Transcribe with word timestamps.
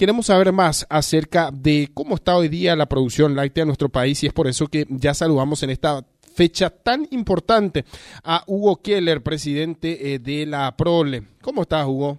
queremos 0.00 0.24
saber 0.24 0.50
más 0.50 0.86
acerca 0.88 1.50
de 1.52 1.88
cómo 1.92 2.14
está 2.14 2.34
hoy 2.34 2.48
día 2.48 2.74
la 2.74 2.86
producción 2.86 3.36
láctea 3.36 3.64
en 3.64 3.68
nuestro 3.68 3.90
país 3.90 4.24
y 4.24 4.28
es 4.28 4.32
por 4.32 4.46
eso 4.46 4.66
que 4.66 4.86
ya 4.88 5.12
saludamos 5.12 5.62
en 5.62 5.68
esta 5.68 6.00
fecha 6.34 6.70
tan 6.70 7.06
importante 7.10 7.84
a 8.24 8.42
Hugo 8.46 8.80
Keller, 8.82 9.22
presidente 9.22 10.14
eh, 10.14 10.18
de 10.18 10.46
la 10.46 10.74
Prole. 10.74 11.24
¿Cómo 11.42 11.60
estás, 11.60 11.86
Hugo? 11.86 12.18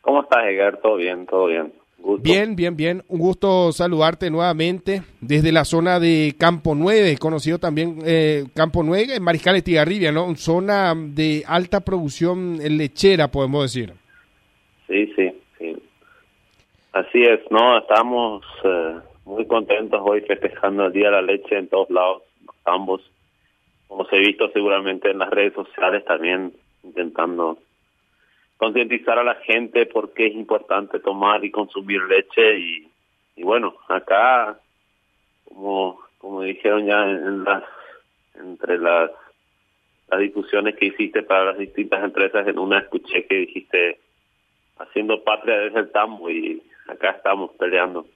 ¿Cómo 0.00 0.22
estás, 0.22 0.40
Edgar? 0.44 0.80
Todo 0.82 0.96
bien, 0.96 1.24
todo 1.26 1.46
bien. 1.46 1.72
Bien, 2.18 2.56
bien, 2.56 2.76
bien. 2.76 3.04
Un 3.06 3.20
gusto 3.20 3.70
saludarte 3.70 4.28
nuevamente 4.28 5.02
desde 5.20 5.52
la 5.52 5.64
zona 5.64 6.00
de 6.00 6.34
Campo 6.36 6.74
9, 6.74 7.16
conocido 7.18 7.58
también 7.58 7.98
eh, 8.04 8.46
Campo 8.56 8.82
9, 8.82 9.14
en 9.14 9.22
Mariscal 9.22 9.54
de 9.54 9.62
Tigarribia, 9.62 10.10
¿no? 10.10 10.34
Zona 10.34 10.94
de 10.96 11.44
alta 11.46 11.78
producción 11.78 12.58
lechera, 12.58 13.28
podemos 13.28 13.72
decir. 13.72 13.92
Sí, 14.88 15.06
sí. 15.14 15.31
Así 16.92 17.22
es, 17.22 17.40
¿no? 17.50 17.78
Estamos 17.78 18.44
eh, 18.64 19.00
muy 19.24 19.46
contentos 19.46 19.98
hoy 20.04 20.20
festejando 20.20 20.86
el 20.86 20.92
Día 20.92 21.06
de 21.06 21.12
la 21.12 21.22
Leche 21.22 21.56
en 21.56 21.68
todos 21.68 21.88
lados, 21.88 22.22
ambos. 22.66 23.00
Como 23.88 24.04
se 24.06 24.16
ha 24.16 24.18
visto 24.18 24.50
seguramente 24.50 25.10
en 25.10 25.18
las 25.18 25.30
redes 25.30 25.54
sociales 25.54 26.04
también 26.04 26.52
intentando 26.82 27.58
concientizar 28.58 29.18
a 29.18 29.24
la 29.24 29.36
gente 29.36 29.86
por 29.86 30.12
qué 30.12 30.26
es 30.26 30.34
importante 30.34 31.00
tomar 31.00 31.42
y 31.44 31.50
consumir 31.50 32.02
leche 32.02 32.58
y, 32.58 32.88
y 33.36 33.42
bueno, 33.42 33.74
acá 33.88 34.58
como 35.48 35.98
como 36.18 36.42
dijeron 36.42 36.86
ya 36.86 37.02
en 37.02 37.42
las 37.44 37.64
entre 38.34 38.78
las 38.78 39.10
las 40.08 40.20
discusiones 40.20 40.76
que 40.76 40.86
hiciste 40.86 41.22
para 41.22 41.46
las 41.46 41.58
distintas 41.58 42.04
empresas 42.04 42.46
en 42.46 42.58
una 42.58 42.80
escuché 42.80 43.26
que 43.26 43.34
dijiste 43.34 43.98
haciendo 44.78 45.24
patria 45.24 45.58
desde 45.58 45.80
el 45.80 45.90
tambo 45.90 46.30
y 46.30 46.62
acá 46.88 47.10
estamos 47.10 47.50
peleando. 47.58 48.06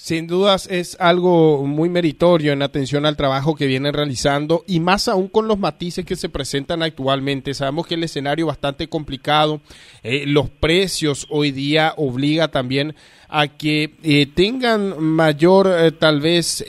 Sin 0.00 0.28
dudas 0.28 0.68
es 0.70 0.96
algo 1.00 1.66
muy 1.66 1.88
meritorio 1.88 2.52
en 2.52 2.62
atención 2.62 3.04
al 3.04 3.16
trabajo 3.16 3.56
que 3.56 3.66
vienen 3.66 3.92
realizando 3.92 4.62
y 4.64 4.78
más 4.78 5.08
aún 5.08 5.26
con 5.26 5.48
los 5.48 5.58
matices 5.58 6.04
que 6.04 6.14
se 6.14 6.28
presentan 6.28 6.84
actualmente. 6.84 7.52
Sabemos 7.52 7.84
que 7.88 7.96
el 7.96 8.04
escenario 8.04 8.44
es 8.44 8.46
bastante 8.46 8.88
complicado, 8.88 9.60
eh, 10.04 10.22
los 10.24 10.50
precios 10.50 11.26
hoy 11.30 11.50
día 11.50 11.94
obliga 11.96 12.46
también 12.46 12.94
a 13.28 13.48
que 13.48 13.96
eh, 14.04 14.26
tengan 14.32 15.02
mayor 15.02 15.68
eh, 15.76 15.90
tal 15.90 16.20
vez 16.20 16.64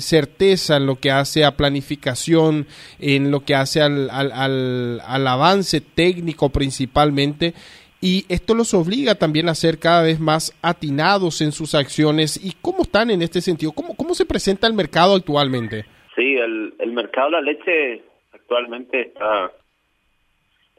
certeza 0.00 0.78
en 0.78 0.86
lo 0.86 0.98
que 0.98 1.12
hace 1.12 1.44
a 1.44 1.56
planificación, 1.56 2.66
en 2.98 3.30
lo 3.30 3.44
que 3.44 3.54
hace 3.54 3.82
al, 3.82 4.10
al, 4.10 5.00
al 5.00 5.26
avance 5.28 5.80
técnico 5.80 6.48
principalmente 6.48 7.54
y 8.00 8.24
esto 8.28 8.54
los 8.54 8.72
obliga 8.74 9.14
también 9.14 9.48
a 9.48 9.54
ser 9.54 9.78
cada 9.78 10.02
vez 10.02 10.20
más 10.20 10.56
atinados 10.62 11.40
en 11.42 11.52
sus 11.52 11.74
acciones. 11.74 12.42
¿Y 12.42 12.54
cómo 12.62 12.82
están 12.82 13.10
en 13.10 13.22
este 13.22 13.40
sentido? 13.40 13.72
¿Cómo, 13.72 13.94
cómo 13.94 14.14
se 14.14 14.24
presenta 14.24 14.66
el 14.66 14.74
mercado 14.74 15.14
actualmente? 15.14 15.84
Sí, 16.16 16.34
el, 16.36 16.74
el 16.78 16.92
mercado 16.92 17.26
de 17.26 17.32
la 17.32 17.40
leche 17.42 18.02
actualmente 18.32 19.02
está 19.02 19.52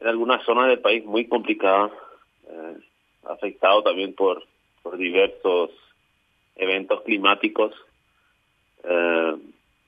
en 0.01 0.07
algunas 0.07 0.43
zonas 0.45 0.67
del 0.67 0.79
país 0.79 1.05
muy 1.05 1.27
complicada, 1.27 1.91
eh, 2.49 2.77
afectado 3.23 3.83
también 3.83 4.13
por, 4.13 4.43
por 4.81 4.97
diversos 4.97 5.69
eventos 6.55 7.01
climáticos. 7.03 7.73
Eh, 8.83 9.35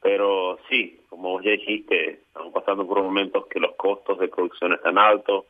pero 0.01 0.59
sí, 0.69 0.99
como 1.09 1.31
vos 1.31 1.43
ya 1.43 1.51
dijiste, 1.51 2.21
estamos 2.27 2.53
pasando 2.53 2.85
por 2.85 3.01
momentos 3.01 3.47
que 3.47 3.59
los 3.59 3.73
costos 3.75 4.19
de 4.19 4.27
producción 4.27 4.73
están 4.73 4.97
altos, 4.97 5.45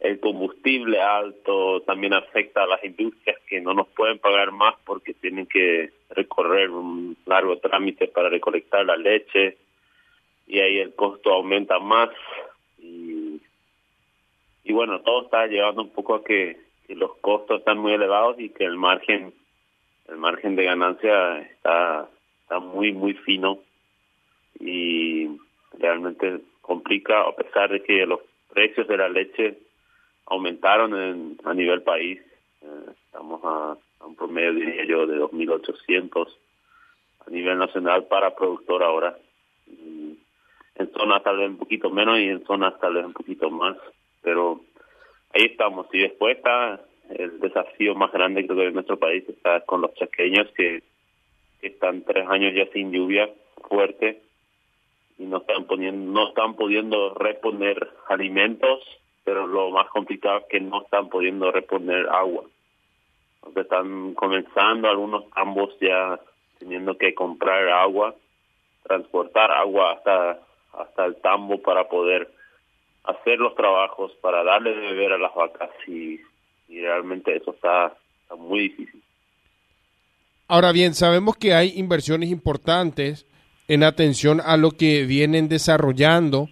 el 0.00 0.20
combustible 0.20 1.00
alto 1.00 1.80
también 1.82 2.12
afecta 2.12 2.62
a 2.62 2.66
las 2.66 2.84
industrias 2.84 3.38
que 3.48 3.60
no 3.60 3.72
nos 3.72 3.88
pueden 3.88 4.18
pagar 4.18 4.52
más 4.52 4.74
porque 4.84 5.14
tienen 5.14 5.46
que 5.46 5.90
recorrer 6.10 6.70
un 6.70 7.16
largo 7.24 7.58
trámite 7.58 8.06
para 8.08 8.28
recolectar 8.28 8.84
la 8.84 8.96
leche 8.96 9.56
y 10.46 10.60
ahí 10.60 10.78
el 10.78 10.94
costo 10.94 11.32
aumenta 11.32 11.78
más. 11.78 12.10
Y, 12.78 13.40
y 14.64 14.72
bueno, 14.72 15.00
todo 15.00 15.22
está 15.24 15.46
llevando 15.46 15.82
un 15.82 15.90
poco 15.90 16.14
a 16.14 16.24
que, 16.24 16.64
los 16.88 17.16
costos 17.16 17.58
están 17.58 17.78
muy 17.78 17.94
elevados 17.94 18.38
y 18.38 18.50
que 18.50 18.64
el 18.64 18.76
margen 18.76 19.34
el 20.06 20.18
margen 20.18 20.54
de 20.54 20.62
ganancia 20.62 21.40
está 21.40 22.08
está 22.42 22.60
muy 22.60 22.92
muy 22.92 23.14
fino. 23.14 23.58
Y 24.60 25.28
realmente 25.78 26.42
complica 26.60 27.22
a 27.22 27.34
pesar 27.34 27.70
de 27.70 27.82
que 27.82 28.06
los 28.06 28.20
precios 28.54 28.86
de 28.86 28.96
la 28.96 29.08
leche 29.08 29.58
aumentaron 30.26 30.94
en, 31.00 31.38
a 31.44 31.54
nivel 31.54 31.82
país. 31.82 32.20
Eh, 32.62 32.90
estamos 33.06 33.40
a, 33.44 33.76
un 34.04 34.14
promedio, 34.14 34.52
diría 34.52 34.84
yo, 34.84 35.06
de 35.06 35.18
2.800 35.18 36.28
a 37.26 37.30
nivel 37.30 37.58
nacional 37.58 38.04
para 38.04 38.34
productor 38.34 38.82
ahora. 38.82 39.16
en 39.66 40.92
zonas 40.92 41.22
tal 41.22 41.38
vez 41.38 41.48
un 41.48 41.56
poquito 41.56 41.90
menos 41.90 42.18
y 42.18 42.28
en 42.28 42.44
zonas 42.44 42.78
tal 42.78 42.94
vez 42.94 43.04
un 43.04 43.12
poquito 43.12 43.50
más. 43.50 43.76
Pero 44.22 44.60
ahí 45.32 45.46
estamos. 45.46 45.86
Y 45.92 46.00
después 46.00 46.36
está 46.36 46.80
el 47.10 47.40
desafío 47.40 47.94
más 47.94 48.12
grande 48.12 48.44
creo 48.46 48.58
que 48.58 48.66
en 48.66 48.74
nuestro 48.74 48.98
país 48.98 49.24
está 49.28 49.60
con 49.60 49.80
los 49.80 49.94
chaqueños 49.94 50.50
que, 50.56 50.82
que 51.60 51.68
están 51.68 52.02
tres 52.02 52.28
años 52.28 52.52
ya 52.54 52.66
sin 52.72 52.92
lluvia 52.92 53.30
fuerte 53.68 54.22
y 55.18 55.24
no 55.24 55.38
están 55.38 55.66
poniendo 55.66 56.12
no 56.12 56.28
están 56.28 56.54
pudiendo 56.54 57.14
reponer 57.14 57.90
alimentos 58.08 58.82
pero 59.26 59.44
lo 59.46 59.70
más 59.72 59.88
complicado 59.88 60.38
es 60.38 60.44
que 60.48 60.60
no 60.60 60.82
están 60.82 61.08
pudiendo 61.08 61.50
reponer 61.50 62.08
agua. 62.08 62.44
Entonces 63.38 63.64
están 63.64 64.14
comenzando 64.14 64.88
algunos 64.88 65.24
ambos 65.32 65.76
ya 65.80 66.20
teniendo 66.60 66.96
que 66.96 67.12
comprar 67.12 67.68
agua, 67.68 68.14
transportar 68.84 69.50
agua 69.50 69.94
hasta 69.94 70.40
hasta 70.78 71.06
el 71.06 71.16
tambo 71.16 71.60
para 71.60 71.88
poder 71.88 72.30
hacer 73.04 73.38
los 73.38 73.54
trabajos, 73.54 74.12
para 74.20 74.44
darle 74.44 74.74
de 74.74 74.80
beber 74.92 75.12
a 75.12 75.18
las 75.18 75.34
vacas 75.34 75.70
y, 75.86 76.20
realmente 76.68 77.34
eso 77.34 77.52
está 77.52 77.96
muy 78.36 78.68
difícil. 78.68 79.02
Ahora 80.48 80.72
bien, 80.72 80.94
sabemos 80.94 81.36
que 81.36 81.54
hay 81.54 81.72
inversiones 81.76 82.30
importantes 82.30 83.26
en 83.66 83.82
atención 83.82 84.40
a 84.44 84.56
lo 84.56 84.72
que 84.72 85.04
vienen 85.04 85.48
desarrollando 85.48 86.48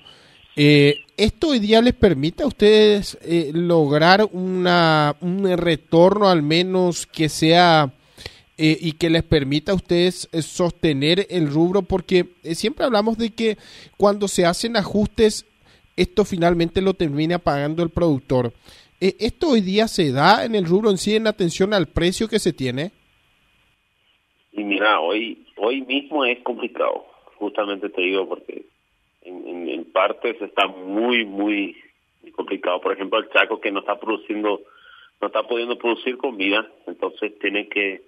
eh, 0.56 1.04
¿Esto 1.16 1.50
hoy 1.50 1.60
día 1.60 1.80
les 1.80 1.94
permite 1.94 2.42
a 2.42 2.48
ustedes 2.48 3.16
eh, 3.22 3.52
lograr 3.54 4.28
una, 4.32 5.14
un 5.20 5.44
retorno 5.56 6.28
al 6.28 6.42
menos 6.42 7.06
que 7.06 7.28
sea 7.28 7.92
eh, 8.58 8.76
y 8.80 8.92
que 8.92 9.10
les 9.10 9.22
permita 9.22 9.70
a 9.70 9.76
ustedes 9.76 10.28
eh, 10.32 10.42
sostener 10.42 11.24
el 11.30 11.48
rubro? 11.48 11.82
Porque 11.82 12.30
siempre 12.54 12.84
hablamos 12.84 13.16
de 13.16 13.30
que 13.30 13.58
cuando 13.96 14.26
se 14.26 14.44
hacen 14.44 14.76
ajustes, 14.76 15.46
esto 15.96 16.24
finalmente 16.24 16.82
lo 16.82 16.94
termina 16.94 17.38
pagando 17.38 17.84
el 17.84 17.90
productor. 17.90 18.52
¿Esto 18.98 19.50
hoy 19.50 19.60
día 19.60 19.86
se 19.86 20.10
da 20.10 20.44
en 20.44 20.56
el 20.56 20.64
rubro 20.64 20.90
en 20.90 20.98
sí 20.98 21.14
en 21.14 21.28
atención 21.28 21.74
al 21.74 21.86
precio 21.86 22.26
que 22.26 22.40
se 22.40 22.52
tiene? 22.52 22.90
Y 24.50 24.64
mira, 24.64 24.98
hoy, 24.98 25.46
hoy 25.58 25.82
mismo 25.82 26.24
es 26.24 26.42
complicado, 26.42 27.06
justamente 27.36 27.88
te 27.90 28.00
digo, 28.02 28.26
porque 28.28 28.64
en, 29.24 29.68
en, 29.68 29.84
partes 29.92 30.40
está 30.40 30.66
muy, 30.66 31.24
muy, 31.24 31.76
complicado. 32.32 32.80
Por 32.80 32.92
ejemplo, 32.92 33.18
el 33.18 33.30
Chaco 33.30 33.60
que 33.60 33.70
no 33.70 33.80
está 33.80 33.98
produciendo, 33.98 34.60
no 35.20 35.26
está 35.26 35.42
pudiendo 35.44 35.78
producir 35.78 36.16
comida, 36.16 36.66
entonces 36.86 37.38
tiene 37.38 37.68
que, 37.68 38.02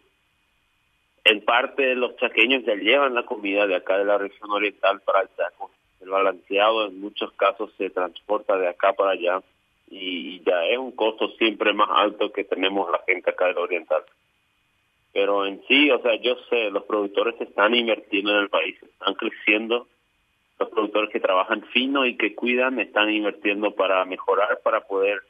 en 1.24 1.44
parte 1.44 1.94
los 1.94 2.16
chaqueños 2.16 2.64
ya 2.64 2.74
llevan 2.74 3.14
la 3.14 3.24
comida 3.24 3.66
de 3.66 3.76
acá 3.76 3.98
de 3.98 4.04
la 4.04 4.18
región 4.18 4.50
oriental 4.50 5.00
para 5.00 5.22
el 5.22 5.28
Chaco. 5.36 5.70
El 6.00 6.10
balanceado 6.10 6.86
en 6.86 7.00
muchos 7.00 7.32
casos 7.32 7.72
se 7.78 7.90
transporta 7.90 8.56
de 8.58 8.68
acá 8.68 8.92
para 8.92 9.12
allá 9.12 9.42
y, 9.90 10.40
ya 10.44 10.64
es 10.66 10.78
un 10.78 10.92
costo 10.92 11.28
siempre 11.38 11.72
más 11.72 11.88
alto 11.92 12.32
que 12.32 12.44
tenemos 12.44 12.90
la 12.90 13.02
gente 13.06 13.30
acá 13.30 13.46
del 13.46 13.58
oriental. 13.58 14.02
Pero 15.12 15.46
en 15.46 15.62
sí, 15.66 15.90
o 15.90 16.00
sea, 16.02 16.14
yo 16.16 16.36
sé, 16.50 16.70
los 16.70 16.84
productores 16.84 17.40
están 17.40 17.74
invirtiendo 17.74 18.32
en 18.32 18.42
el 18.42 18.48
país, 18.50 18.76
están 18.82 19.14
creciendo 19.14 19.88
los 20.58 20.68
productores 20.70 21.10
que 21.10 21.20
trabajan 21.20 21.62
fino 21.72 22.06
y 22.06 22.16
que 22.16 22.34
cuidan 22.34 22.78
están 22.80 23.10
invirtiendo 23.10 23.74
para 23.74 24.04
mejorar, 24.04 24.60
para 24.62 24.80
poder 24.80 25.20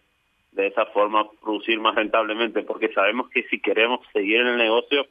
de 0.53 0.69
esa 0.69 0.87
forma 0.87 1.29
producir 1.43 1.79
más 1.81 1.95
rentablemente, 1.95 2.63
porque 2.63 2.93
sabemos 2.93 3.29
que 3.31 3.43
si 3.45 3.61
queremos 3.61 4.01
seguir 4.13 4.41
en 4.41 4.47
el 4.47 4.57
negocio, 4.57 5.07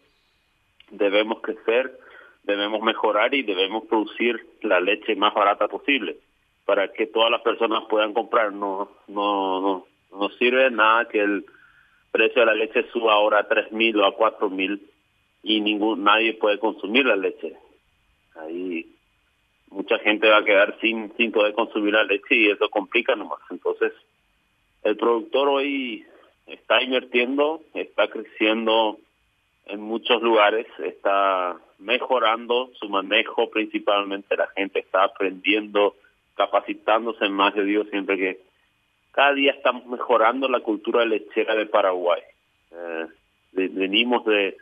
debemos 0.90 1.42
crecer, 1.42 2.00
debemos 2.44 2.82
mejorar 2.82 3.34
y 3.34 3.44
debemos 3.44 3.86
producir 3.86 4.44
la 4.62 4.80
leche 4.80 5.16
más 5.16 5.34
barata 5.34 5.68
posible 5.68 6.18
para 6.66 6.92
que 6.92 7.06
todas 7.08 7.30
las 7.30 7.42
personas 7.42 7.84
puedan 7.90 8.14
comprar. 8.14 8.54
No, 8.54 8.90
no, 9.08 9.62
no, 9.62 9.88
no 10.12 10.30
sirve 10.30 10.72
nada 10.72 11.08
que 11.08 11.20
el 11.20 11.46
precio 12.12 12.42
de 12.42 12.46
la 12.48 12.56
leche 12.56 12.90
suba 12.92 13.14
ahora 13.14 13.40
a 13.40 13.48
tres 13.48 13.72
mil 13.72 14.00
o 14.00 14.06
a 14.06 14.16
cuatro 14.16 14.50
mil 14.50 14.82
y 15.44 15.62
ningún 15.62 16.04
nadie 16.04 16.34
puede 16.34 16.58
consumir 16.58 17.06
la 17.06 17.16
leche. 17.16 17.54
Ahí 18.36 18.95
mucha 19.76 20.00
gente 20.00 20.30
va 20.30 20.38
a 20.38 20.46
quedar 20.46 20.78
sin, 20.80 21.14
sin 21.18 21.34
poder 21.34 21.54
consumir 21.54 21.94
la 21.94 22.06
leche 22.06 22.34
y 22.34 22.50
eso 22.50 22.70
complica 22.70 23.14
nomás. 23.16 23.42
Entonces, 23.50 23.92
el 24.84 24.96
productor 24.96 25.50
hoy 25.50 26.06
está 26.48 26.82
invirtiendo, 26.82 27.62
está 27.74 28.08
creciendo 28.08 28.98
en 29.66 29.82
muchos 29.82 30.22
lugares, 30.22 30.66
está 30.80 31.58
mejorando 31.80 32.72
su 32.80 32.88
manejo 32.88 33.50
principalmente, 33.50 34.38
la 34.38 34.48
gente 34.56 34.80
está 34.80 35.04
aprendiendo, 35.04 35.96
capacitándose 36.36 37.28
más, 37.28 37.54
yo 37.56 37.64
digo 37.64 37.84
siempre 37.86 38.18
que 38.18 38.40
cada 39.12 39.34
día 39.34 39.52
estamos 39.52 39.86
mejorando 39.88 40.48
la 40.48 40.62
cultura 40.62 41.04
lechera 41.04 41.54
de 41.56 41.66
Paraguay. 41.66 42.22
Eh, 42.72 43.08
venimos 43.52 44.24
de, 44.26 44.56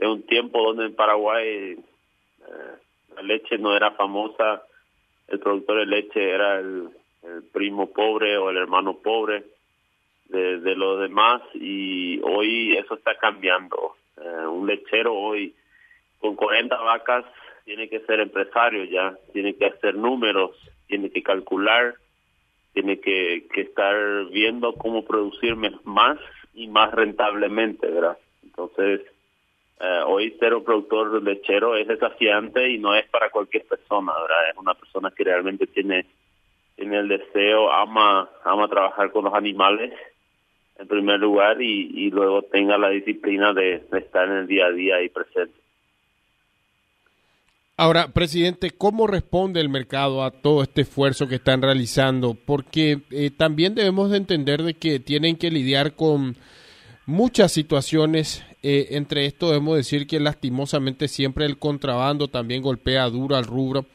un 0.00 0.22
tiempo 0.22 0.62
donde 0.62 0.86
en 0.86 0.94
Paraguay 0.96 1.76
eh, 2.40 2.76
la 3.16 3.22
leche 3.22 3.58
no 3.58 3.76
era 3.76 3.92
famosa, 3.92 4.62
el 5.28 5.38
productor 5.38 5.78
de 5.80 5.86
leche 5.86 6.30
era 6.30 6.58
el, 6.58 6.90
primo 7.52 7.92
pobre 7.92 8.38
o 8.38 8.48
el 8.48 8.56
hermano 8.56 8.98
pobre 8.98 9.44
de, 10.28 10.60
de 10.60 10.76
los 10.76 11.00
demás 11.00 11.42
y 11.52 12.20
hoy 12.22 12.76
eso 12.76 12.94
está 12.94 13.16
cambiando. 13.16 13.96
Eh, 14.16 14.46
un 14.46 14.66
lechero 14.66 15.14
hoy 15.14 15.54
con 16.20 16.36
40 16.36 16.74
vacas 16.76 17.24
tiene 17.64 17.88
que 17.88 18.00
ser 18.00 18.20
empresario 18.20 18.84
ya, 18.84 19.14
tiene 19.32 19.54
que 19.56 19.66
hacer 19.66 19.94
números, 19.94 20.56
tiene 20.86 21.10
que 21.10 21.22
calcular, 21.22 21.96
tiene 22.72 23.00
que, 23.00 23.46
que 23.52 23.62
estar 23.62 24.26
viendo 24.30 24.72
cómo 24.74 25.04
producir 25.04 25.54
más 25.84 26.18
y 26.54 26.68
más 26.68 26.92
rentablemente, 26.92 27.88
¿verdad? 27.88 28.16
Entonces, 28.42 29.02
eh, 29.80 30.00
hoy 30.06 30.32
ser 30.40 30.54
un 30.54 30.64
productor 30.64 31.22
lechero 31.22 31.76
es 31.76 31.86
desafiante 31.86 32.68
y 32.68 32.78
no 32.78 32.94
es 32.94 33.08
para 33.08 33.30
cualquier 33.30 33.64
persona, 33.64 34.12
¿verdad? 34.20 34.50
Es 34.50 34.56
una 34.56 34.74
persona 34.74 35.12
que 35.16 35.24
realmente 35.24 35.66
tiene, 35.68 36.06
tiene 36.74 36.98
el 36.98 37.08
deseo, 37.08 37.72
ama, 37.72 38.28
ama 38.44 38.68
trabajar 38.68 39.12
con 39.12 39.24
los 39.24 39.34
animales 39.34 39.92
en 40.78 40.86
primer 40.86 41.20
lugar 41.20 41.60
y, 41.60 42.10
luego 42.10 42.42
tenga 42.42 42.78
la 42.78 42.88
disciplina 42.90 43.52
de, 43.52 43.82
estar 43.92 44.28
en 44.28 44.36
el 44.36 44.46
día 44.46 44.66
a 44.66 44.72
día 44.72 44.96
ahí 44.96 45.08
presente. 45.08 45.54
Ahora, 47.76 48.08
presidente, 48.08 48.70
¿cómo 48.70 49.06
responde 49.06 49.60
el 49.60 49.68
mercado 49.68 50.24
a 50.24 50.32
todo 50.32 50.62
este 50.62 50.82
esfuerzo 50.82 51.28
que 51.28 51.36
están 51.36 51.62
realizando? 51.62 52.34
Porque 52.34 52.98
eh, 53.10 53.30
también 53.30 53.76
debemos 53.76 54.10
de 54.10 54.16
entender 54.16 54.62
de 54.62 54.74
que 54.74 54.98
tienen 54.98 55.36
que 55.36 55.50
lidiar 55.50 55.94
con 55.94 56.36
muchas 57.08 57.50
situaciones. 57.50 58.44
Eh, 58.62 58.88
entre 58.90 59.24
esto 59.26 59.48
debemos 59.48 59.76
decir 59.76 60.06
que 60.06 60.20
lastimosamente 60.20 61.08
siempre 61.08 61.46
el 61.46 61.58
contrabando 61.58 62.28
también 62.28 62.62
golpea 62.62 63.08
duro 63.08 63.34
al 63.36 63.44
rubro. 63.44 63.86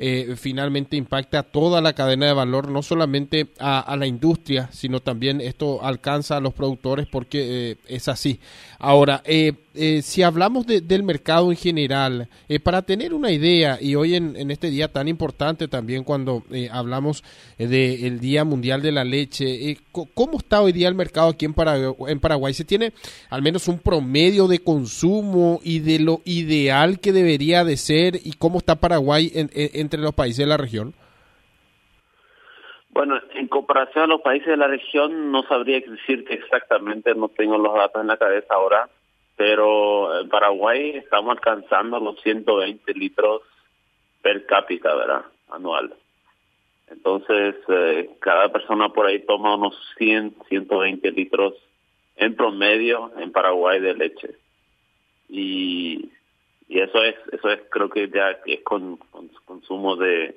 Eh, 0.00 0.36
finalmente 0.36 0.96
impacta 0.96 1.40
a 1.40 1.42
toda 1.42 1.80
la 1.80 1.92
cadena 1.92 2.26
de 2.26 2.32
valor, 2.32 2.70
no 2.70 2.82
solamente 2.82 3.48
a, 3.58 3.96
la 3.98 4.06
industria, 4.06 4.68
sino 4.72 5.00
también 5.00 5.40
esto 5.40 5.84
alcanza 5.84 6.36
a 6.36 6.40
los 6.40 6.54
productores 6.54 7.08
porque 7.08 7.72
eh, 7.72 7.76
es 7.88 8.06
así. 8.06 8.38
Ahora, 8.78 9.22
eh, 9.24 9.54
si 10.02 10.22
hablamos 10.22 10.66
del 10.66 11.02
mercado 11.02 11.50
en 11.50 11.56
general, 11.56 12.28
para 12.62 12.82
tener 12.82 13.14
una 13.14 13.30
idea, 13.30 13.78
y 13.80 13.94
hoy 13.94 14.14
en, 14.14 14.50
este 14.50 14.70
día 14.70 14.88
tan 14.88 15.08
importante 15.08 15.68
también 15.68 16.04
cuando 16.04 16.42
hablamos 16.70 17.24
del 17.58 18.20
Día 18.20 18.44
Mundial 18.44 18.82
de 18.82 18.92
la 18.92 19.04
Leche, 19.04 19.76
¿cómo 20.14 20.38
está 20.38 20.60
hoy 20.60 20.72
día 20.72 20.88
el 20.88 20.94
mercado 20.94 21.30
aquí 21.30 21.44
en 21.44 21.54
Paraguay? 21.54 21.94
en 22.08 22.20
Paraguay? 22.20 22.54
¿Se 22.54 22.64
tiene 22.64 22.92
al 23.30 23.42
menos 23.42 23.68
un 23.68 23.78
promedio 23.78 24.48
de 24.48 24.60
consumo 24.60 25.60
y 25.62 25.80
de 25.80 25.98
lo 26.00 26.20
ideal 26.24 27.00
que 27.00 27.12
debería 27.12 27.64
de 27.64 27.76
ser 27.76 28.16
y 28.16 28.32
cómo 28.32 28.58
está 28.58 28.76
Paraguay 28.76 29.30
en, 29.34 29.50
en 29.54 29.88
entre 29.88 30.00
los 30.00 30.14
países 30.14 30.38
de 30.38 30.46
la 30.46 30.56
región? 30.56 30.94
Bueno, 32.90 33.18
en 33.34 33.48
comparación 33.48 34.04
a 34.04 34.06
los 34.08 34.22
países 34.22 34.48
de 34.48 34.56
la 34.56 34.66
región, 34.66 35.30
no 35.30 35.42
sabría 35.44 35.80
decir 35.80 36.24
que 36.24 36.34
exactamente, 36.34 37.14
no 37.14 37.28
tengo 37.28 37.56
los 37.56 37.74
datos 37.74 38.02
en 38.02 38.08
la 38.08 38.16
cabeza 38.16 38.52
ahora, 38.54 38.88
pero 39.38 40.20
en 40.20 40.28
Paraguay 40.28 40.96
estamos 40.96 41.30
alcanzando 41.30 42.00
los 42.00 42.20
120 42.22 42.92
litros 42.94 43.42
per 44.20 44.44
cápita, 44.46 44.92
¿verdad? 44.96 45.26
Anual. 45.48 45.94
Entonces, 46.90 47.54
eh, 47.68 48.10
cada 48.18 48.50
persona 48.50 48.88
por 48.88 49.06
ahí 49.06 49.20
toma 49.20 49.54
unos 49.54 49.76
100, 49.96 50.34
120 50.48 51.12
litros 51.12 51.54
en 52.16 52.34
promedio 52.34 53.12
en 53.16 53.30
Paraguay 53.30 53.80
de 53.80 53.94
leche. 53.94 54.34
Y 55.28 56.10
eso 56.68 57.02
es 57.04 57.14
eso 57.32 57.50
es 57.50 57.60
creo 57.70 57.88
que 57.88 58.08
ya 58.08 58.30
es 58.44 58.60
con, 58.62 58.96
consumo 59.44 59.94
de, 59.96 60.36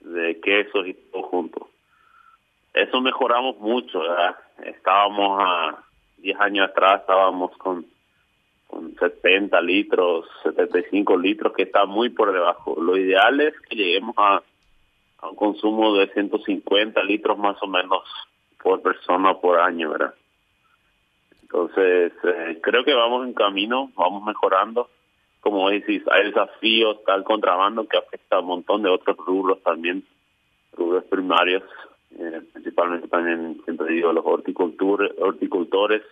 de 0.00 0.40
quesos 0.40 0.86
y 0.86 0.94
todo 0.94 1.22
junto 1.24 1.68
eso 2.72 3.00
mejoramos 3.00 3.58
mucho 3.58 4.00
¿verdad? 4.00 4.36
estábamos 4.64 5.40
a 5.42 5.84
10 6.18 6.40
años 6.40 6.70
atrás 6.70 7.00
estábamos 7.00 7.56
con 7.58 7.84
con 7.84 7.97
70 8.98 9.60
litros 9.60 10.26
75 10.42 11.16
litros 11.16 11.52
que 11.54 11.64
está 11.64 11.86
muy 11.86 12.10
por 12.10 12.32
debajo. 12.32 12.80
Lo 12.80 12.96
ideal 12.96 13.40
es 13.40 13.54
que 13.68 13.76
lleguemos 13.76 14.14
a, 14.18 14.42
un 15.22 15.36
consumo 15.36 15.96
de 15.96 16.08
150 16.08 17.02
litros 17.04 17.38
más 17.38 17.56
o 17.62 17.66
menos 17.66 18.02
por 18.62 18.80
persona 18.82 19.34
por 19.34 19.58
año 19.58 19.90
verdad 19.90 20.14
entonces 21.50 22.12
eh, 22.24 22.58
creo 22.62 22.84
que 22.84 22.92
vamos 22.92 23.26
en 23.26 23.32
camino 23.32 23.90
vamos 23.96 24.22
mejorando. 24.22 24.90
Como 25.40 25.70
decís, 25.70 26.02
hay 26.10 26.26
desafíos, 26.26 27.02
tal 27.06 27.24
contrabando 27.24 27.86
que 27.86 27.96
afecta 27.96 28.36
a 28.36 28.40
un 28.40 28.46
montón 28.46 28.82
de 28.82 28.90
otros 28.90 29.16
rubros 29.16 29.62
también, 29.62 30.04
rubros 30.76 31.04
primarios, 31.04 31.62
eh, 32.18 32.42
principalmente 32.52 33.08
también, 33.08 33.60
siempre 33.64 33.92
digo, 33.92 34.12
los 34.12 34.26
horticultores. 34.26 36.02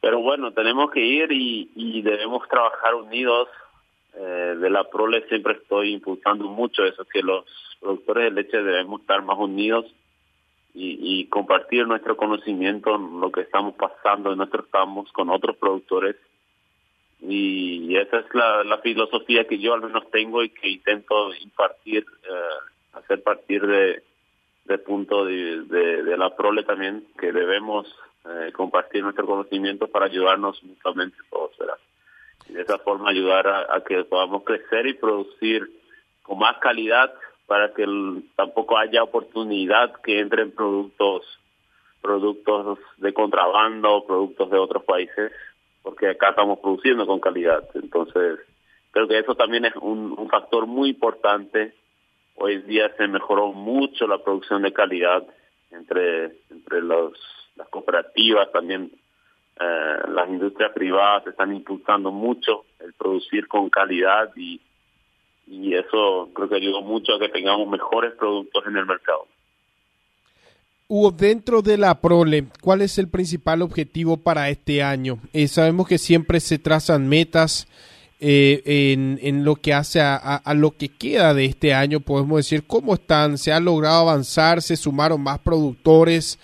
Pero 0.00 0.20
bueno, 0.20 0.52
tenemos 0.52 0.90
que 0.90 1.00
ir 1.00 1.30
y, 1.32 2.02
debemos 2.02 2.48
trabajar 2.48 2.94
unidos. 2.94 3.48
Eh, 4.12 4.56
de 4.58 4.70
la 4.70 4.82
Prole 4.84 5.24
siempre 5.28 5.54
estoy 5.54 5.92
impulsando 5.92 6.48
mucho 6.48 6.84
eso, 6.84 7.04
que 7.04 7.22
los 7.22 7.44
productores 7.78 8.24
de 8.24 8.42
leche 8.42 8.56
debemos 8.60 9.02
estar 9.02 9.22
más 9.22 9.38
unidos 9.38 9.86
y, 10.74 10.98
y 11.00 11.26
compartir 11.26 11.86
nuestro 11.86 12.16
conocimiento, 12.16 12.98
lo 12.98 13.30
que 13.30 13.42
estamos 13.42 13.74
pasando 13.76 14.32
en 14.32 14.38
nuestros 14.38 14.66
campos 14.66 15.12
con 15.12 15.30
otros 15.30 15.56
productores 15.58 16.16
y 17.22 17.96
esa 17.96 18.20
es 18.20 18.34
la, 18.34 18.64
la 18.64 18.78
filosofía 18.78 19.46
que 19.46 19.58
yo 19.58 19.74
al 19.74 19.82
menos 19.82 20.10
tengo 20.10 20.42
y 20.42 20.50
que 20.50 20.68
intento 20.68 21.34
impartir, 21.34 22.06
eh, 22.24 22.94
hacer 22.94 23.22
partir 23.22 23.66
de, 23.66 24.02
de 24.64 24.78
punto 24.78 25.24
de, 25.26 25.62
de, 25.64 26.16
la 26.16 26.34
prole 26.34 26.62
también, 26.62 27.04
que 27.18 27.32
debemos 27.32 27.86
eh, 28.26 28.52
compartir 28.52 29.02
nuestro 29.02 29.26
conocimiento 29.26 29.88
para 29.88 30.06
ayudarnos 30.06 30.62
mutuamente 30.62 31.16
todos, 31.30 31.56
¿verdad? 31.58 31.78
Y 32.48 32.52
de 32.52 32.62
esa 32.62 32.78
forma 32.78 33.10
ayudar 33.10 33.46
a, 33.48 33.82
que 33.86 34.04
podamos 34.04 34.44
crecer 34.44 34.86
y 34.86 34.94
producir 34.94 35.70
con 36.22 36.38
más 36.38 36.58
calidad 36.58 37.12
para 37.46 37.72
que 37.72 37.86
tampoco 38.36 38.78
haya 38.78 39.02
oportunidad 39.02 40.00
que 40.02 40.20
entren 40.20 40.52
productos 40.52 41.24
productos 42.00 42.78
de 42.96 43.12
contrabando, 43.12 44.06
productos 44.06 44.50
de 44.50 44.58
otros 44.58 44.82
países 44.84 45.32
porque 45.82 46.08
acá 46.08 46.30
estamos 46.30 46.58
produciendo 46.58 47.06
con 47.06 47.20
calidad. 47.20 47.64
Entonces, 47.74 48.38
creo 48.90 49.08
que 49.08 49.18
eso 49.18 49.34
también 49.34 49.64
es 49.64 49.74
un, 49.76 50.28
factor 50.28 50.66
muy 50.66 50.90
importante. 50.90 51.74
Hoy 52.36 52.58
día 52.62 52.94
se 52.96 53.08
mejoró 53.08 53.52
mucho 53.52 54.06
la 54.06 54.18
producción 54.18 54.62
de 54.62 54.72
calidad 54.72 55.26
entre, 55.70 56.32
entre 56.50 56.82
los, 56.82 57.12
las 57.60 57.68
cooperativas, 57.68 58.50
también 58.52 58.90
eh, 59.60 59.96
las 60.08 60.28
industrias 60.28 60.72
privadas 60.72 61.26
están 61.26 61.54
impulsando 61.54 62.10
mucho 62.10 62.64
el 62.80 62.92
producir 62.94 63.46
con 63.46 63.68
calidad 63.70 64.30
y, 64.36 64.60
y 65.46 65.74
eso 65.74 66.30
creo 66.34 66.48
que 66.48 66.56
ayudó 66.56 66.80
mucho 66.80 67.14
a 67.14 67.18
que 67.18 67.28
tengamos 67.28 67.68
mejores 67.68 68.14
productos 68.14 68.64
en 68.66 68.76
el 68.76 68.86
mercado. 68.86 69.26
Hugo, 70.88 71.12
dentro 71.12 71.62
de 71.62 71.78
la 71.78 72.00
Prole, 72.00 72.46
¿cuál 72.60 72.82
es 72.82 72.98
el 72.98 73.08
principal 73.08 73.62
objetivo 73.62 74.16
para 74.16 74.48
este 74.48 74.82
año? 74.82 75.18
Eh, 75.32 75.46
sabemos 75.46 75.86
que 75.86 75.98
siempre 75.98 76.40
se 76.40 76.58
trazan 76.58 77.08
metas 77.08 77.68
eh, 78.18 78.96
en, 79.22 79.44
lo 79.44 79.54
que 79.54 79.72
hace 79.72 80.00
a, 80.00 80.42
lo 80.54 80.72
que 80.72 80.88
queda 80.88 81.32
de 81.32 81.44
este 81.44 81.72
año, 81.74 82.00
podemos 82.00 82.38
decir, 82.38 82.64
¿cómo 82.66 82.94
están? 82.94 83.38
¿Se 83.38 83.52
ha 83.52 83.60
logrado 83.60 84.00
avanzar? 84.00 84.62
¿Se 84.62 84.76
sumaron 84.76 85.22
más 85.22 85.38
productores? 85.38 86.38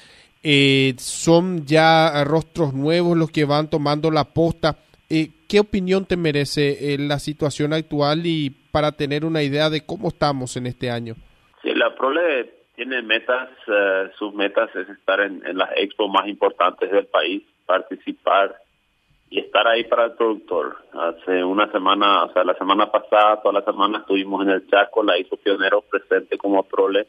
Eh, 0.49 0.95
¿Son 0.99 1.67
ya 1.67 2.23
rostros 2.25 2.73
nuevos 2.73 3.17
los 3.17 3.33
que 3.33 3.45
van 3.45 3.69
tomando 3.69 4.13
la 4.13 4.23
posta? 4.25 4.77
¿Qué 5.09 5.61
opinión 5.61 6.07
te 6.07 6.17
merece 6.17 6.97
la 6.99 7.19
situación 7.19 7.73
actual 7.73 8.27
y 8.27 8.51
para 8.71 8.93
tener 8.93 9.25
una 9.25 9.43
idea 9.43 9.71
de 9.71 9.85
cómo 9.85 10.09
estamos 10.09 10.57
en 10.57 10.67
este 10.67 10.91
año? 10.91 11.15
Sí, 11.63 11.75
la 11.75 11.95
Prole 11.97 12.57
tiene 12.77 13.03
metas, 13.03 13.49
eh, 13.67 14.11
sus 14.19 14.35
metas 14.35 14.69
es 14.77 14.89
estar 14.89 15.21
en, 15.21 15.43
las 15.57 15.71
expos 15.77 16.11
más 16.11 16.29
importantes 16.29 16.91
del 16.93 17.07
país, 17.07 17.43
participar 17.65 18.55
y 19.31 19.41
estar 19.41 19.67
ahí 19.67 19.83
para 19.85 20.05
el 20.05 20.13
productor. 20.13 20.77
Hace 20.93 21.43
una 21.43 21.73
semana, 21.73 22.25
o 22.25 22.33
sea, 22.33 22.45
la 22.45 22.55
semana 22.55 22.93
pasada, 22.93 23.41
toda 23.43 23.61
la 23.61 23.65
semana 23.65 23.99
estuvimos 23.99 24.45
en 24.45 24.51
el 24.51 24.69
Chaco, 24.69 25.03
la 25.03 25.19
hizo 25.19 25.37
Pioneros 25.39 25.85
presente 25.91 26.39
como 26.39 26.63
prole. 26.63 27.07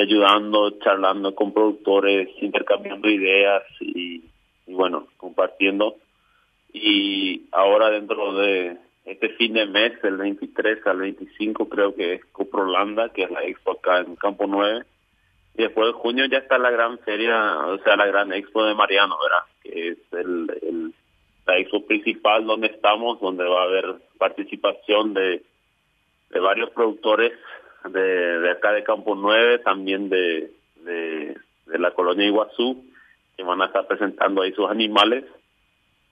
Ayudando, 0.00 0.78
charlando 0.80 1.34
con 1.34 1.52
productores, 1.52 2.28
intercambiando 2.40 3.08
ideas 3.08 3.62
y, 3.80 4.24
y 4.66 4.74
bueno, 4.74 5.08
compartiendo. 5.16 5.96
Y 6.72 7.46
ahora 7.52 7.90
dentro 7.90 8.34
de 8.34 8.76
este 9.04 9.30
fin 9.30 9.54
de 9.54 9.66
mes, 9.66 10.00
del 10.02 10.18
23 10.18 10.86
al 10.86 10.98
25, 10.98 11.68
creo 11.68 11.94
que 11.94 12.14
es 12.14 12.24
Coprolanda, 12.26 13.08
que 13.08 13.22
es 13.22 13.30
la 13.30 13.42
expo 13.42 13.72
acá 13.72 14.00
en 14.00 14.16
Campo 14.16 14.46
9. 14.46 14.84
Y 15.56 15.62
después 15.62 15.86
de 15.88 15.92
junio 15.92 16.26
ya 16.26 16.38
está 16.38 16.58
la 16.58 16.70
gran 16.70 16.98
feria, 17.00 17.58
o 17.66 17.78
sea, 17.78 17.96
la 17.96 18.06
gran 18.06 18.32
expo 18.32 18.64
de 18.64 18.74
Mariano, 18.74 19.16
¿verdad? 19.20 19.44
Que 19.62 19.88
es 19.88 19.98
el, 20.12 20.58
el 20.62 20.94
la 21.46 21.58
expo 21.58 21.86
principal 21.86 22.46
donde 22.46 22.66
estamos, 22.66 23.18
donde 23.20 23.44
va 23.44 23.62
a 23.62 23.64
haber 23.64 23.96
participación 24.18 25.14
de, 25.14 25.42
de 26.30 26.40
varios 26.40 26.68
productores 26.70 27.32
de, 27.84 28.40
de 28.40 28.50
acá 28.50 28.72
de 28.72 28.84
Campo 28.84 29.14
9, 29.14 29.60
también 29.60 30.08
de, 30.08 30.50
de, 30.84 31.36
la 31.78 31.92
colonia 31.92 32.26
Iguazú, 32.26 32.84
que 33.36 33.42
van 33.42 33.62
a 33.62 33.66
estar 33.66 33.86
presentando 33.86 34.42
ahí 34.42 34.52
sus 34.52 34.68
animales 34.68 35.24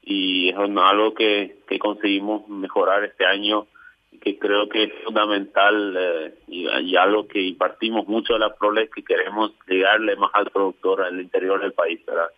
y 0.02 0.50
es 0.50 0.56
algo 0.56 1.14
que, 1.14 1.56
que 1.66 1.78
conseguimos 1.78 2.49
mejorar 2.49 3.02
este 3.04 3.26
año 3.26 3.66
y 4.12 4.18
que 4.18 4.38
creo 4.38 4.68
que 4.68 4.85
es 4.85 4.92
fundamental 5.04 5.96
eh, 5.99 6.35
y, 6.46 6.96
algo 6.96 7.26
que 7.26 7.40
impartimos 7.40 8.06
mucho 8.06 8.35
de 8.35 8.38
la 8.38 8.54
prole 8.54 8.85
es 8.85 8.90
que 8.90 9.02
queremos 9.02 9.52
llegarle 9.66 10.14
más 10.16 10.30
al 10.35 10.50
productor 10.50 11.02
al 11.02 11.20
interior 11.20 11.61
del 11.61 11.73
país, 11.73 12.04
¿verdad? 12.06 12.30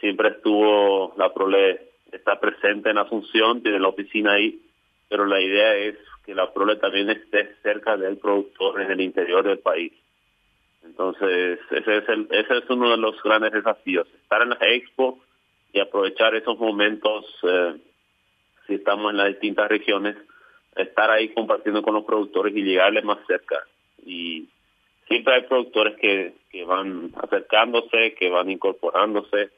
Siempre 0.00 0.30
estuvo 0.30 1.14
la 1.16 1.32
prole 1.32 1.90
está 2.12 2.38
presente 2.40 2.90
en 2.90 2.98
Asunción, 2.98 3.62
tiene 3.62 3.78
la 3.78 3.88
oficina 3.88 4.32
ahí, 4.32 4.60
pero 5.08 5.26
la 5.26 5.40
idea 5.40 5.74
es 5.76 5.96
que 6.26 6.34
la 6.34 6.52
prole 6.52 6.76
también 6.76 7.08
esté 7.08 7.54
cerca 7.62 7.96
del 7.96 8.18
productor 8.18 8.82
en 8.82 8.90
el 8.90 9.00
interior 9.00 9.44
del 9.44 9.60
país. 9.60 9.92
Entonces, 10.84 11.60
ese 11.70 11.98
es, 11.98 12.08
el, 12.08 12.26
ese 12.30 12.58
es 12.58 12.68
uno 12.68 12.90
de 12.90 12.96
los 12.96 13.22
grandes 13.22 13.52
desafíos, 13.52 14.08
estar 14.22 14.42
en 14.42 14.50
la 14.50 14.58
expo 14.60 15.20
y 15.72 15.78
aprovechar 15.78 16.34
esos 16.34 16.58
momentos, 16.58 17.24
eh, 17.44 17.76
si 18.66 18.74
estamos 18.74 19.12
en 19.12 19.18
las 19.18 19.28
distintas 19.28 19.68
regiones, 19.68 20.16
estar 20.74 21.10
ahí 21.10 21.28
compartiendo 21.30 21.82
con 21.82 21.94
los 21.94 22.04
productores 22.04 22.54
y 22.56 22.62
llegarles 22.62 23.04
más 23.04 23.18
cerca. 23.26 23.64
Y 24.04 24.48
siempre 25.06 25.34
hay 25.34 25.42
productores 25.42 25.96
que, 25.96 26.34
que 26.50 26.64
van 26.64 27.12
acercándose, 27.22 28.14
que 28.14 28.30
van 28.30 28.50
incorporándose, 28.50 29.50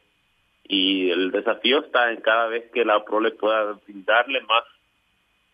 y 0.65 1.11
el 1.11 1.31
desafío 1.31 1.81
está 1.81 2.11
en 2.13 2.21
cada 2.21 2.49
vez 2.49 2.71
que 2.73 2.85
la 2.85 3.03
PROLE 3.05 3.31
pueda 3.33 3.79
darle 3.87 4.43
más 4.43 4.65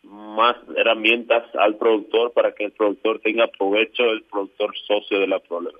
más 0.04 0.56
herramientas 0.76 1.44
al 1.54 1.76
productor 1.76 2.32
para 2.32 2.52
que 2.52 2.64
el 2.64 2.72
productor 2.72 3.20
tenga 3.20 3.46
provecho, 3.46 4.04
el 4.04 4.22
productor 4.24 4.74
socio 4.86 5.20
de 5.20 5.26
la 5.26 5.38
PROLE. 5.38 5.70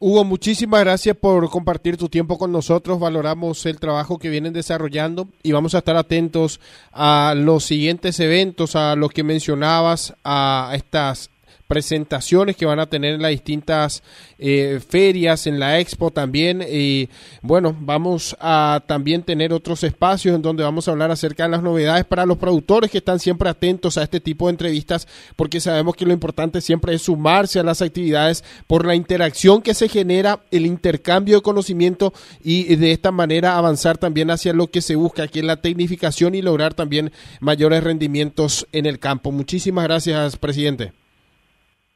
Hugo, 0.00 0.24
muchísimas 0.24 0.80
gracias 0.80 1.16
por 1.16 1.48
compartir 1.48 1.96
tu 1.96 2.08
tiempo 2.08 2.36
con 2.36 2.52
nosotros. 2.52 2.98
Valoramos 2.98 3.64
el 3.64 3.80
trabajo 3.80 4.18
que 4.18 4.28
vienen 4.28 4.52
desarrollando 4.52 5.28
y 5.42 5.52
vamos 5.52 5.74
a 5.74 5.78
estar 5.78 5.96
atentos 5.96 6.60
a 6.92 7.34
los 7.36 7.64
siguientes 7.64 8.20
eventos, 8.20 8.76
a 8.76 8.96
los 8.96 9.12
que 9.12 9.22
mencionabas, 9.22 10.14
a 10.24 10.72
estas 10.74 11.30
presentaciones 11.66 12.56
que 12.56 12.66
van 12.66 12.80
a 12.80 12.86
tener 12.86 13.14
en 13.14 13.22
las 13.22 13.30
distintas 13.30 14.02
eh, 14.38 14.80
ferias, 14.86 15.46
en 15.46 15.58
la 15.58 15.80
expo 15.80 16.10
también. 16.10 16.64
Y 16.68 17.08
bueno, 17.42 17.76
vamos 17.78 18.36
a 18.40 18.82
también 18.86 19.22
tener 19.22 19.52
otros 19.52 19.82
espacios 19.84 20.34
en 20.34 20.42
donde 20.42 20.62
vamos 20.62 20.86
a 20.86 20.90
hablar 20.90 21.10
acerca 21.10 21.44
de 21.44 21.50
las 21.50 21.62
novedades 21.62 22.04
para 22.04 22.26
los 22.26 22.38
productores 22.38 22.90
que 22.90 22.98
están 22.98 23.18
siempre 23.18 23.48
atentos 23.48 23.96
a 23.96 24.02
este 24.02 24.20
tipo 24.20 24.46
de 24.46 24.52
entrevistas, 24.52 25.08
porque 25.36 25.60
sabemos 25.60 25.96
que 25.96 26.06
lo 26.06 26.12
importante 26.12 26.60
siempre 26.60 26.94
es 26.94 27.02
sumarse 27.02 27.58
a 27.58 27.62
las 27.62 27.82
actividades 27.82 28.44
por 28.66 28.86
la 28.86 28.94
interacción 28.94 29.62
que 29.62 29.74
se 29.74 29.88
genera, 29.88 30.40
el 30.50 30.66
intercambio 30.66 31.36
de 31.36 31.42
conocimiento 31.42 32.12
y 32.42 32.76
de 32.76 32.92
esta 32.92 33.10
manera 33.10 33.56
avanzar 33.56 33.98
también 33.98 34.30
hacia 34.30 34.52
lo 34.52 34.68
que 34.68 34.82
se 34.82 34.96
busca 34.96 35.24
aquí 35.24 35.38
en 35.38 35.46
la 35.46 35.60
tecnificación 35.60 36.34
y 36.34 36.42
lograr 36.42 36.74
también 36.74 37.12
mayores 37.40 37.82
rendimientos 37.82 38.66
en 38.72 38.86
el 38.86 38.98
campo. 38.98 39.32
Muchísimas 39.32 39.84
gracias, 39.84 40.36
presidente. 40.36 41.03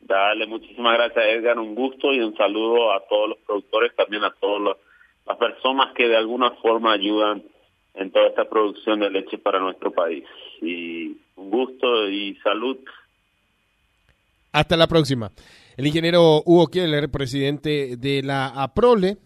Dale, 0.08 0.46
muchísimas 0.46 0.94
gracias 0.94 1.22
Edgar, 1.22 1.58
un 1.58 1.74
gusto 1.74 2.14
y 2.14 2.20
un 2.20 2.34
saludo 2.34 2.94
a 2.94 3.06
todos 3.06 3.28
los 3.28 3.38
productores, 3.46 3.94
también 3.94 4.24
a 4.24 4.32
todas 4.40 4.74
las 5.26 5.36
personas 5.36 5.94
que 5.94 6.08
de 6.08 6.16
alguna 6.16 6.52
forma 6.62 6.94
ayudan 6.94 7.42
en 7.92 8.10
toda 8.10 8.28
esta 8.28 8.48
producción 8.48 9.00
de 9.00 9.10
leche 9.10 9.36
para 9.36 9.60
nuestro 9.60 9.90
país. 9.90 10.24
Y 10.62 11.08
un 11.36 11.50
gusto 11.50 12.08
y 12.08 12.36
salud. 12.36 12.78
Hasta 14.52 14.78
la 14.78 14.86
próxima. 14.86 15.30
El 15.76 15.86
ingeniero 15.86 16.42
Hugo 16.46 16.68
Keller, 16.68 17.10
presidente 17.10 17.98
de 17.98 18.22
la 18.22 18.46
APROLE. 18.46 19.18